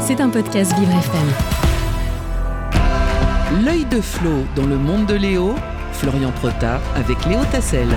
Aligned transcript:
C'est 0.00 0.20
un 0.20 0.28
podcast 0.28 0.72
Vivre 0.76 0.90
FM. 0.90 1.28
L'œil 3.64 3.84
de 3.84 4.00
Flo 4.00 4.30
dans 4.56 4.66
le 4.66 4.76
monde 4.76 5.06
de 5.06 5.14
Léo, 5.14 5.54
Florian 5.92 6.32
Prota 6.32 6.80
avec 6.96 7.24
Léo 7.26 7.38
Tassel. 7.52 7.88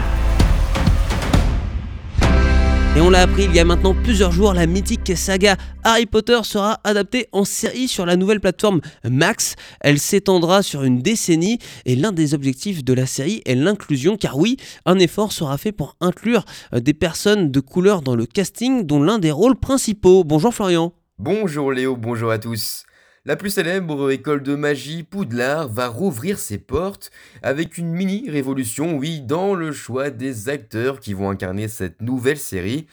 Et 2.96 3.01
on 3.01 3.09
l'a 3.09 3.21
appris 3.21 3.46
il 3.46 3.55
y 3.55 3.59
a 3.59 3.65
maintenant 3.65 3.96
plusieurs 3.96 4.31
jours, 4.31 4.54
la 4.54 4.67
mythique 4.67 5.17
saga 5.17 5.57
Harry 5.83 6.05
Potter 6.05 6.39
sera 6.43 6.79
adaptée 6.83 7.28
en 7.31 7.46
série 7.46 7.88
sur 7.88 8.06
la 8.06 8.15
nouvelle 8.15 8.40
plateforme 8.40 8.81
Max. 9.04 9.56
Elle 9.81 9.97
s'étendra 9.97 10.62
sur 10.62 10.84
une 10.84 11.02
décennie 11.02 11.58
et 11.86 11.96
l'un 11.96 12.12
des 12.12 12.36
objectifs 12.36 12.84
de 12.84 12.94
la 12.94 13.08
série 13.08 13.42
est 13.46 13.56
l'inclusion 13.56 14.18
car 14.18 14.38
oui, 14.38 14.58
un 14.86 15.00
effort 15.00 15.31
sera 15.31 15.58
fait 15.58 15.72
pour 15.72 15.96
inclure 16.00 16.45
des 16.72 16.94
personnes 16.94 17.50
de 17.50 17.59
couleur 17.59 18.04
dans 18.04 18.16
le 18.16 18.27
casting 18.27 18.84
dont 18.84 19.02
l'un 19.02 19.18
des 19.18 19.31
rôles 19.31 19.55
principaux. 19.55 20.23
Bonjour 20.23 20.54
Florian. 20.54 20.94
Bonjour 21.26 21.71
Léo, 21.71 21.95
bonjour 21.95 22.31
à 22.31 22.38
tous. 22.38 22.84
La 23.23 23.38
plus 23.38 23.52
célèbre 23.52 24.12
école 24.12 24.44
de 24.44 24.55
magie, 24.55 25.04
Poudlard, 25.04 25.70
va 25.70 25.88
rouvrir 25.88 26.38
ses 26.38 26.58
portes 26.58 27.12
avec 27.41 27.77
une 27.77 27.94
mini 27.94 28.30
révolution, 28.30 28.98
oui, 28.98 29.22
dans 29.22 29.55
le 29.55 29.72
choix 29.72 30.09
des 30.09 30.49
acteurs 30.49 30.99
qui 30.99 31.13
vont 31.13 31.30
incarner 31.30 31.70
cette 31.70 32.02
nouvelle 32.02 32.38
série. 32.38 32.88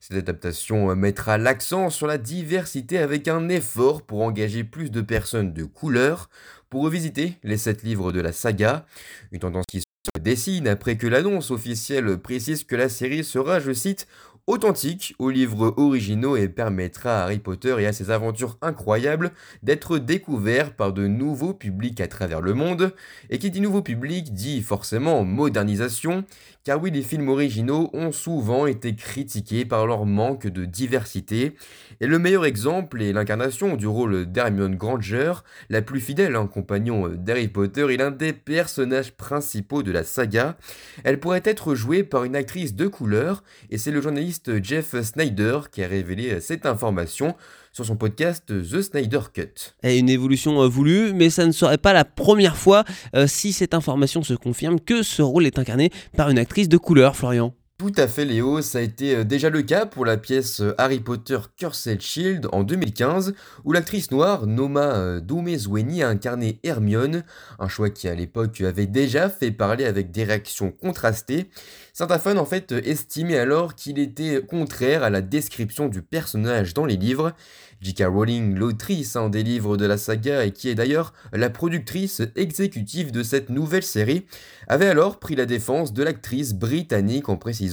Cette 0.00 0.16
adaptation 0.16 0.96
mettra 0.96 1.36
l'accent 1.36 1.90
sur 1.90 2.06
la 2.06 2.16
diversité 2.16 2.96
avec 2.96 3.28
un 3.28 3.50
effort 3.50 4.00
pour 4.00 4.22
engager 4.22 4.64
plus 4.64 4.90
de 4.90 5.02
personnes 5.02 5.52
de 5.52 5.64
couleur 5.64 6.30
pour 6.70 6.84
revisiter 6.84 7.34
les 7.42 7.58
sept 7.58 7.82
livres 7.82 8.12
de 8.12 8.20
la 8.22 8.32
saga. 8.32 8.86
Une 9.30 9.40
tendance 9.40 9.66
qui 9.68 9.80
se 9.80 10.20
dessine 10.22 10.68
après 10.68 10.96
que 10.96 11.06
l'annonce 11.06 11.50
officielle 11.50 12.16
précise 12.16 12.64
que 12.64 12.76
la 12.76 12.88
série 12.88 13.24
sera, 13.24 13.60
je 13.60 13.72
cite, 13.72 14.06
authentique 14.46 15.14
aux 15.18 15.30
livres 15.30 15.72
originaux 15.78 16.36
et 16.36 16.48
permettra 16.48 17.20
à 17.20 17.22
Harry 17.24 17.38
Potter 17.38 17.76
et 17.78 17.86
à 17.86 17.92
ses 17.92 18.10
aventures 18.10 18.58
incroyables 18.60 19.32
d'être 19.62 19.98
découvert 19.98 20.74
par 20.74 20.92
de 20.92 21.06
nouveaux 21.06 21.54
publics 21.54 22.00
à 22.00 22.08
travers 22.08 22.42
le 22.42 22.52
monde. 22.52 22.94
Et 23.30 23.38
qui 23.38 23.50
dit 23.50 23.62
nouveau 23.62 23.80
public 23.80 24.34
dit 24.34 24.60
forcément 24.60 25.24
modernisation, 25.24 26.24
car 26.64 26.82
oui, 26.82 26.90
les 26.90 27.02
films 27.02 27.28
originaux 27.28 27.90
ont 27.92 28.12
souvent 28.12 28.66
été 28.66 28.94
critiqués 28.94 29.64
par 29.64 29.86
leur 29.86 30.06
manque 30.06 30.46
de 30.46 30.64
diversité. 30.64 31.56
Et 32.00 32.06
le 32.06 32.18
meilleur 32.18 32.44
exemple 32.44 33.02
est 33.02 33.12
l'incarnation 33.12 33.76
du 33.76 33.86
rôle 33.86 34.26
d'Hermione 34.26 34.76
Granger, 34.76 35.32
la 35.68 35.82
plus 35.82 36.00
fidèle 36.00 36.36
en 36.36 36.46
compagnon 36.46 37.08
d'Harry 37.08 37.48
Potter 37.48 37.86
et 37.90 37.96
l'un 37.96 38.10
des 38.10 38.32
personnages 38.32 39.12
principaux 39.12 39.82
de 39.82 39.92
la 39.92 40.04
saga. 40.04 40.56
Elle 41.02 41.20
pourrait 41.20 41.42
être 41.44 41.74
jouée 41.74 42.02
par 42.02 42.24
une 42.24 42.36
actrice 42.36 42.74
de 42.74 42.86
couleur, 42.86 43.42
et 43.70 43.78
c'est 43.78 43.90
le 43.90 44.00
journaliste 44.00 44.33
Jeff 44.62 44.94
Snyder 45.00 45.60
qui 45.70 45.82
a 45.82 45.88
révélé 45.88 46.40
cette 46.40 46.66
information 46.66 47.34
sur 47.72 47.84
son 47.84 47.96
podcast 47.96 48.46
The 48.46 48.82
Snyder 48.82 49.20
Cut. 49.32 49.74
Et 49.82 49.98
une 49.98 50.08
évolution 50.08 50.62
euh, 50.62 50.68
voulue, 50.68 51.12
mais 51.12 51.28
ça 51.28 51.44
ne 51.44 51.52
serait 51.52 51.78
pas 51.78 51.92
la 51.92 52.04
première 52.04 52.56
fois, 52.56 52.84
euh, 53.16 53.26
si 53.26 53.52
cette 53.52 53.74
information 53.74 54.22
se 54.22 54.34
confirme, 54.34 54.78
que 54.78 55.02
ce 55.02 55.22
rôle 55.22 55.44
est 55.46 55.58
incarné 55.58 55.90
par 56.16 56.30
une 56.30 56.38
actrice 56.38 56.68
de 56.68 56.76
couleur, 56.76 57.16
Florian. 57.16 57.52
Tout 57.76 57.90
à 57.96 58.06
fait 58.06 58.24
Léo, 58.24 58.62
ça 58.62 58.78
a 58.78 58.82
été 58.82 59.16
euh, 59.16 59.24
déjà 59.24 59.50
le 59.50 59.62
cas 59.62 59.84
pour 59.84 60.04
la 60.04 60.16
pièce 60.16 60.62
Harry 60.78 61.00
Potter 61.00 61.38
Cursed 61.56 62.00
Shield 62.00 62.46
en 62.52 62.62
2015, 62.62 63.34
où 63.64 63.72
l'actrice 63.72 64.12
noire 64.12 64.46
Noma 64.46 65.18
Dumezweni 65.18 66.04
a 66.04 66.08
incarné 66.08 66.60
Hermione, 66.62 67.24
un 67.58 67.66
choix 67.66 67.90
qui 67.90 68.06
à 68.06 68.14
l'époque 68.14 68.60
avait 68.60 68.86
déjà 68.86 69.28
fait 69.28 69.50
parler 69.50 69.86
avec 69.86 70.12
des 70.12 70.22
réactions 70.22 70.70
contrastées. 70.70 71.50
Saint-Afon 71.92 72.36
en 72.36 72.44
fait 72.44 72.70
estimait 72.70 73.38
alors 73.38 73.74
qu'il 73.74 73.98
était 73.98 74.40
contraire 74.40 75.02
à 75.02 75.10
la 75.10 75.20
description 75.20 75.88
du 75.88 76.00
personnage 76.00 76.74
dans 76.74 76.86
les 76.86 76.96
livres, 76.96 77.32
J.K. 77.80 78.04
Rowling, 78.06 78.54
l'autrice 78.54 79.16
hein, 79.16 79.28
des 79.28 79.42
livres 79.42 79.76
de 79.76 79.84
la 79.84 79.98
saga 79.98 80.46
et 80.46 80.52
qui 80.52 80.68
est 80.68 80.74
d'ailleurs 80.74 81.12
la 81.32 81.50
productrice 81.50 82.22
exécutive 82.36 83.10
de 83.10 83.22
cette 83.22 83.50
nouvelle 83.50 83.82
série, 83.82 84.26
avait 84.68 84.86
alors 84.86 85.18
pris 85.18 85.34
la 85.34 85.44
défense 85.44 85.92
de 85.92 86.02
l'actrice 86.02 86.54
britannique 86.54 87.28
en 87.28 87.36
précisant 87.36 87.63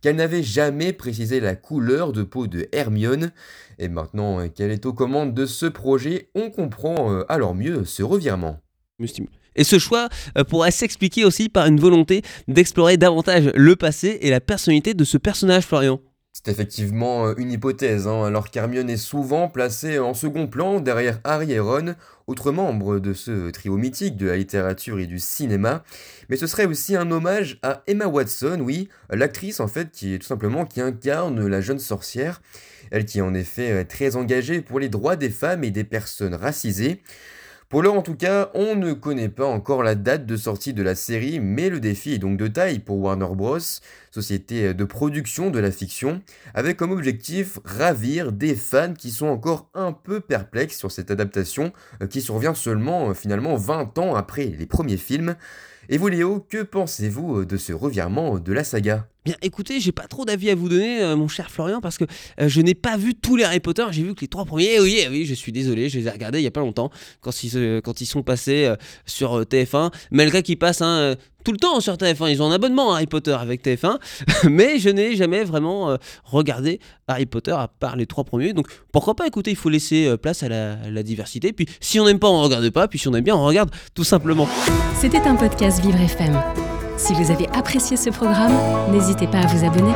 qu'elle 0.00 0.16
n'avait 0.16 0.42
jamais 0.42 0.92
précisé 0.92 1.40
la 1.40 1.56
couleur 1.56 2.12
de 2.12 2.22
peau 2.22 2.46
de 2.46 2.68
Hermione. 2.72 3.32
Et 3.78 3.88
maintenant 3.88 4.48
qu'elle 4.48 4.70
est 4.70 4.86
aux 4.86 4.92
commandes 4.92 5.34
de 5.34 5.46
ce 5.46 5.66
projet, 5.66 6.30
on 6.34 6.50
comprend 6.50 7.12
euh, 7.12 7.24
alors 7.28 7.54
mieux 7.54 7.84
ce 7.84 8.02
revirement. 8.02 8.60
Et 9.56 9.64
ce 9.64 9.78
choix 9.78 10.08
euh, 10.36 10.44
pourrait 10.44 10.70
s'expliquer 10.70 11.24
aussi 11.24 11.48
par 11.48 11.66
une 11.66 11.80
volonté 11.80 12.22
d'explorer 12.46 12.96
davantage 12.96 13.50
le 13.54 13.76
passé 13.76 14.18
et 14.22 14.30
la 14.30 14.40
personnalité 14.40 14.94
de 14.94 15.04
ce 15.04 15.18
personnage, 15.18 15.64
Florian. 15.64 16.00
C'est 16.44 16.52
effectivement 16.52 17.26
euh, 17.26 17.34
une 17.36 17.50
hypothèse, 17.50 18.06
hein, 18.06 18.22
alors 18.22 18.48
qu'Hermione 18.48 18.88
est 18.88 18.96
souvent 18.96 19.48
placée 19.48 19.98
en 19.98 20.14
second 20.14 20.46
plan 20.46 20.78
derrière 20.78 21.18
Harry 21.24 21.50
et 21.50 21.58
Ron, 21.58 21.96
autres 22.28 22.52
membres 22.52 23.00
de 23.00 23.12
ce 23.12 23.50
trio 23.50 23.76
mythique 23.76 24.16
de 24.16 24.28
la 24.28 24.36
littérature 24.36 25.00
et 25.00 25.08
du 25.08 25.18
cinéma. 25.18 25.82
Mais 26.28 26.36
ce 26.36 26.46
serait 26.46 26.66
aussi 26.66 26.94
un 26.94 27.10
hommage 27.10 27.58
à 27.64 27.82
Emma 27.88 28.06
Watson, 28.06 28.60
oui, 28.60 28.88
l'actrice 29.10 29.58
en 29.58 29.66
fait 29.66 29.90
qui 29.90 30.14
est 30.14 30.18
tout 30.18 30.28
simplement 30.28 30.64
qui 30.64 30.80
incarne 30.80 31.44
la 31.44 31.60
jeune 31.60 31.80
sorcière, 31.80 32.40
elle 32.92 33.04
qui 33.04 33.20
en 33.20 33.34
effet 33.34 33.84
très 33.84 34.14
engagée 34.14 34.60
pour 34.60 34.78
les 34.78 34.88
droits 34.88 35.16
des 35.16 35.30
femmes 35.30 35.64
et 35.64 35.72
des 35.72 35.84
personnes 35.84 36.34
racisées. 36.34 37.02
Pour 37.68 37.82
l'heure 37.82 37.96
en 37.96 38.02
tout 38.02 38.16
cas, 38.16 38.50
on 38.54 38.76
ne 38.76 38.94
connaît 38.94 39.28
pas 39.28 39.44
encore 39.44 39.82
la 39.82 39.94
date 39.94 40.24
de 40.24 40.38
sortie 40.38 40.72
de 40.72 40.82
la 40.82 40.94
série, 40.94 41.38
mais 41.38 41.68
le 41.68 41.80
défi 41.80 42.14
est 42.14 42.18
donc 42.18 42.38
de 42.38 42.46
taille 42.46 42.78
pour 42.78 42.98
Warner 42.98 43.28
Bros, 43.34 43.58
société 44.22 44.74
de 44.74 44.84
production 44.84 45.50
de 45.50 45.60
la 45.60 45.70
fiction, 45.70 46.20
avec 46.52 46.76
comme 46.76 46.90
objectif 46.90 47.60
ravir 47.64 48.32
des 48.32 48.56
fans 48.56 48.94
qui 48.94 49.12
sont 49.12 49.28
encore 49.28 49.70
un 49.74 49.92
peu 49.92 50.18
perplexes 50.18 50.76
sur 50.76 50.90
cette 50.90 51.12
adaptation 51.12 51.72
euh, 52.02 52.08
qui 52.08 52.20
survient 52.20 52.54
seulement 52.54 53.10
euh, 53.10 53.14
finalement 53.14 53.54
20 53.54 53.96
ans 53.98 54.16
après 54.16 54.46
les 54.46 54.66
premiers 54.66 54.96
films. 54.96 55.36
Et 55.90 55.96
vous 55.96 56.08
Léo, 56.08 56.44
que 56.46 56.62
pensez-vous 56.62 57.38
euh, 57.38 57.46
de 57.46 57.56
ce 57.56 57.72
revirement 57.72 58.38
de 58.38 58.52
la 58.52 58.62
saga? 58.62 59.08
Bien 59.24 59.36
écoutez, 59.40 59.80
j'ai 59.80 59.92
pas 59.92 60.06
trop 60.06 60.26
d'avis 60.26 60.50
à 60.50 60.54
vous 60.54 60.68
donner, 60.68 61.02
euh, 61.02 61.16
mon 61.16 61.28
cher 61.28 61.50
Florian, 61.50 61.80
parce 61.80 61.96
que 61.96 62.04
euh, 62.40 62.48
je 62.48 62.60
n'ai 62.60 62.74
pas 62.74 62.98
vu 62.98 63.14
tous 63.14 63.36
les 63.36 63.44
Harry 63.44 63.60
Potter, 63.60 63.84
j'ai 63.90 64.02
vu 64.02 64.14
que 64.14 64.20
les 64.20 64.28
trois 64.28 64.44
premiers, 64.44 64.80
oui, 64.80 65.00
eh 65.02 65.08
oui, 65.08 65.24
je 65.24 65.32
suis 65.32 65.50
désolé, 65.50 65.88
je 65.88 65.98
les 65.98 66.06
ai 66.06 66.10
regardés 66.10 66.40
il 66.40 66.44
y 66.44 66.46
a 66.46 66.50
pas 66.50 66.60
longtemps, 66.60 66.90
quand 67.22 67.42
ils, 67.42 67.80
quand 67.82 68.02
ils 68.02 68.06
sont 68.06 68.22
passés 68.22 68.70
sur 69.06 69.42
TF1, 69.42 69.90
malgré 70.10 70.42
qu'ils 70.42 70.58
passent 70.58 70.82
hein, 70.82 71.16
tout 71.48 71.52
le 71.52 71.58
temps 71.58 71.80
sur 71.80 71.94
TF1, 71.94 72.30
ils 72.30 72.42
ont 72.42 72.50
un 72.50 72.52
abonnement 72.52 72.92
à 72.92 72.96
Harry 72.96 73.06
Potter 73.06 73.32
avec 73.32 73.64
TF1, 73.64 73.96
mais 74.50 74.78
je 74.78 74.90
n'ai 74.90 75.16
jamais 75.16 75.44
vraiment 75.44 75.96
regardé 76.24 76.78
Harry 77.06 77.24
Potter 77.24 77.52
à 77.52 77.68
part 77.68 77.96
les 77.96 78.04
trois 78.04 78.24
premiers, 78.24 78.52
donc 78.52 78.66
pourquoi 78.92 79.14
pas, 79.14 79.26
écoutez, 79.26 79.52
il 79.52 79.56
faut 79.56 79.70
laisser 79.70 80.14
place 80.18 80.42
à 80.42 80.50
la, 80.50 80.76
la 80.90 81.02
diversité, 81.02 81.54
puis 81.54 81.66
si 81.80 81.98
on 82.00 82.04
n'aime 82.04 82.18
pas, 82.18 82.28
on 82.28 82.42
regarde 82.42 82.68
pas, 82.68 82.86
puis 82.86 82.98
si 82.98 83.08
on 83.08 83.14
aime 83.14 83.24
bien, 83.24 83.34
on 83.34 83.46
regarde 83.46 83.70
tout 83.94 84.04
simplement. 84.04 84.46
C'était 85.00 85.22
un 85.22 85.36
podcast 85.36 85.80
Vivre 85.80 85.98
FM. 85.98 86.38
Si 86.98 87.14
vous 87.14 87.30
avez 87.30 87.48
apprécié 87.54 87.96
ce 87.96 88.10
programme, 88.10 88.52
n'hésitez 88.92 89.26
pas 89.26 89.38
à 89.38 89.46
vous 89.46 89.64
abonner. 89.64 89.94